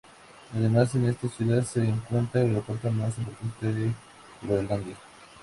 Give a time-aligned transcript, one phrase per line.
[0.55, 3.93] Además en esta ciudad se encuentra el aeropuerto más importante de
[4.41, 4.95] Groenlandia.